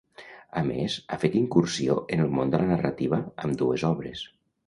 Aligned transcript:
A 0.61 0.61
més 0.69 0.95
ha 1.09 1.19
fet 1.23 1.35
incursió 1.41 1.97
en 2.17 2.25
el 2.25 2.33
món 2.37 2.55
de 2.55 2.61
la 2.63 2.69
narrativa 2.71 3.19
amb 3.45 3.59
dues 3.63 3.87
obres. 3.93 4.27